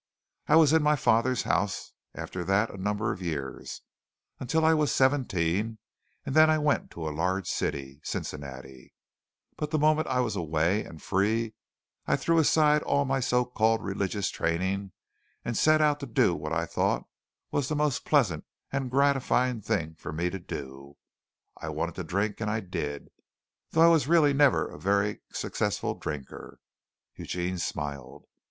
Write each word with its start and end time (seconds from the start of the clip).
I 0.47 0.55
was 0.55 0.73
in 0.73 0.81
my 0.81 0.95
father's 0.95 1.43
house 1.43 1.93
after 2.15 2.43
that 2.45 2.71
a 2.71 2.81
number 2.81 3.11
of 3.11 3.21
years, 3.21 3.81
until 4.39 4.65
I 4.65 4.73
was 4.73 4.91
seventeen, 4.91 5.77
and 6.25 6.33
then 6.35 6.49
I 6.49 6.57
went 6.57 6.89
to 6.93 7.07
a 7.07 7.13
large 7.13 7.47
city, 7.47 8.01
Cincinnati, 8.03 8.95
but 9.57 9.69
the 9.69 9.77
moment 9.77 10.07
I 10.07 10.19
was 10.21 10.35
away 10.35 10.83
and 10.83 10.99
free 10.99 11.53
I 12.07 12.15
threw 12.15 12.39
aside 12.39 12.81
all 12.81 13.05
my 13.05 13.19
so 13.19 13.45
called 13.45 13.83
religious 13.83 14.31
training 14.31 14.91
and 15.45 15.55
set 15.55 15.81
out 15.81 15.99
to 15.99 16.07
do 16.07 16.33
what 16.33 16.51
I 16.51 16.65
thought 16.65 17.03
was 17.51 17.67
the 17.69 17.75
most 17.75 18.03
pleasant 18.03 18.43
and 18.71 18.89
gratifying 18.89 19.61
thing 19.61 19.93
for 19.93 20.11
me 20.11 20.31
to 20.31 20.39
do. 20.39 20.97
I 21.57 21.69
wanted 21.69 21.93
to 21.93 22.03
drink, 22.03 22.41
and 22.41 22.49
I 22.49 22.61
did, 22.61 23.09
though 23.69 23.81
I 23.81 23.87
was 23.87 24.07
really 24.07 24.33
never 24.33 24.67
a 24.67 24.79
very 24.79 25.21
successful 25.31 25.93
drinker." 25.93 26.59
Eugene 27.13 27.59
smiled. 27.59 28.25